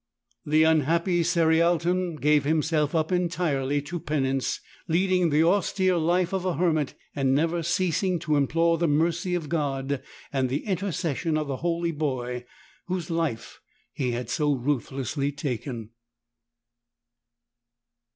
The 0.47 0.63
unhappy 0.63 1.21
Cerialton 1.21 2.15
gave 2.19 2.43
himself 2.43 2.95
up 2.95 3.11
entirely 3.11 3.83
to 3.83 3.99
penance, 3.99 4.59
leading 4.87 5.29
the 5.29 5.43
austere 5.43 5.97
life 5.97 6.33
of 6.33 6.43
a 6.43 6.55
hermit 6.55 6.95
and 7.15 7.35
never 7.35 7.61
ceasing 7.61 8.17
to 8.21 8.35
implore 8.35 8.79
the 8.79 8.87
mercy 8.87 9.35
of 9.35 9.47
God 9.47 10.01
and 10.33 10.49
the 10.49 10.65
intercession 10.65 11.37
of 11.37 11.45
the 11.47 11.57
holy 11.57 11.91
boy 11.91 12.45
whose 12.87 13.11
life 13.11 13.61
he 13.93 14.13
had 14.13 14.31
so 14.31 14.53
ruthlessly 14.55 15.31
taken. 15.31 15.91